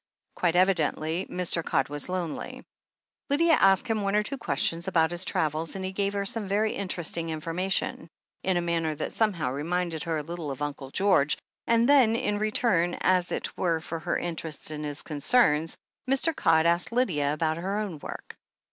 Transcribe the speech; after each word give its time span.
Quite 0.33 0.55
evidently, 0.55 1.27
Mr. 1.29 1.63
Codd 1.63 1.87
was 1.87 2.09
lonely. 2.09 2.63
Lydia 3.29 3.53
asked 3.53 3.87
him 3.87 4.01
one 4.01 4.15
or 4.15 4.23
two 4.23 4.39
questions 4.39 4.87
about 4.87 5.11
his 5.11 5.23
travels 5.23 5.75
and 5.75 5.85
he 5.85 5.91
gave 5.91 6.13
her 6.13 6.25
some 6.25 6.47
very 6.47 6.73
interesting 6.73 7.27
informa 7.27 7.71
tion, 7.71 8.07
in 8.41 8.57
a 8.57 8.61
manner 8.61 8.95
that 8.95 9.13
somehow 9.13 9.51
reminded 9.51 10.01
her 10.05 10.17
a 10.17 10.23
little 10.23 10.49
of 10.49 10.63
Uncle 10.63 10.89
George, 10.89 11.37
and 11.67 11.87
then, 11.87 12.15
in 12.15 12.39
return 12.39 12.95
as 13.01 13.31
it 13.31 13.55
were 13.55 13.79
for 13.79 13.99
her 13.99 14.17
interest 14.17 14.71
in 14.71 14.83
his 14.83 15.03
concerns, 15.03 15.77
Mr. 16.09 16.35
Codd 16.35 16.65
asked 16.65 16.91
Lydia 16.91 17.31
about 17.31 17.57
her 17.57 17.77
own 17.77 17.99
work. 17.99 18.35